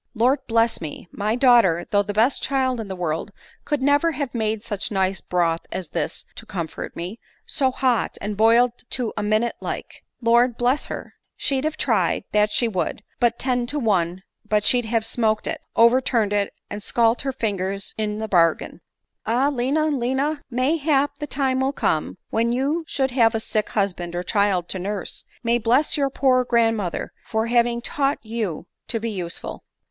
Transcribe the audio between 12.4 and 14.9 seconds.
she would, but ten to one but she'd